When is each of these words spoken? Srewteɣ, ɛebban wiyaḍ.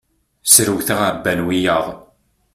Srewteɣ, 0.53 0.99
ɛebban 1.07 1.39
wiyaḍ. 1.47 1.85